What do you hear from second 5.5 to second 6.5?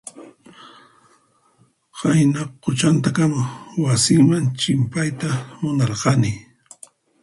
munarqani.